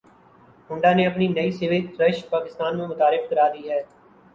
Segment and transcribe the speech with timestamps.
[0.69, 3.81] Honda نے اپنی نئی سوک رش پاکستان میں متعارف کرا دی ہے